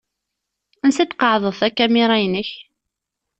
[0.83, 2.49] Ansi d-tqeεεdeḍ takamira-inek?